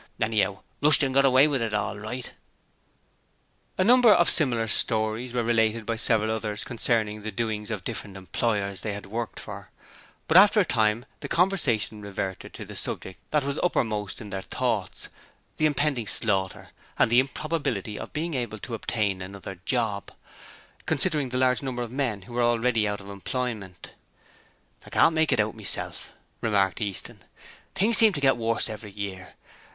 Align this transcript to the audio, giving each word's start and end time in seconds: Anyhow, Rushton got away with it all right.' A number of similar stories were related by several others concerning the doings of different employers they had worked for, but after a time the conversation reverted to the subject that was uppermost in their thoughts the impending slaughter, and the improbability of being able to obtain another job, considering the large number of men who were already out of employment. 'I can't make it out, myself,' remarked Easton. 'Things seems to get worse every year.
Anyhow, 0.19 0.63
Rushton 0.81 1.13
got 1.13 1.25
away 1.25 1.47
with 1.47 1.61
it 1.61 1.75
all 1.75 1.95
right.' 1.99 2.33
A 3.77 3.83
number 3.83 4.11
of 4.11 4.31
similar 4.31 4.67
stories 4.67 5.31
were 5.31 5.43
related 5.43 5.85
by 5.85 5.95
several 5.95 6.31
others 6.31 6.63
concerning 6.63 7.21
the 7.21 7.31
doings 7.31 7.69
of 7.69 7.83
different 7.83 8.17
employers 8.17 8.81
they 8.81 8.93
had 8.93 9.05
worked 9.05 9.39
for, 9.39 9.69
but 10.27 10.37
after 10.37 10.59
a 10.59 10.65
time 10.65 11.05
the 11.19 11.27
conversation 11.27 12.01
reverted 12.01 12.51
to 12.55 12.65
the 12.65 12.75
subject 12.75 13.19
that 13.29 13.43
was 13.43 13.59
uppermost 13.61 14.19
in 14.19 14.31
their 14.31 14.41
thoughts 14.41 15.09
the 15.57 15.67
impending 15.67 16.07
slaughter, 16.07 16.69
and 16.97 17.11
the 17.11 17.19
improbability 17.19 17.99
of 17.99 18.11
being 18.11 18.33
able 18.33 18.57
to 18.57 18.73
obtain 18.73 19.21
another 19.21 19.59
job, 19.65 20.09
considering 20.87 21.29
the 21.29 21.37
large 21.37 21.61
number 21.61 21.83
of 21.83 21.91
men 21.91 22.23
who 22.23 22.33
were 22.33 22.41
already 22.41 22.87
out 22.87 23.01
of 23.01 23.07
employment. 23.11 23.91
'I 24.83 24.89
can't 24.89 25.13
make 25.13 25.31
it 25.31 25.39
out, 25.39 25.53
myself,' 25.53 26.13
remarked 26.41 26.81
Easton. 26.81 27.23
'Things 27.75 27.99
seems 27.99 28.15
to 28.15 28.21
get 28.21 28.35
worse 28.35 28.67
every 28.67 28.89
year. 28.89 29.35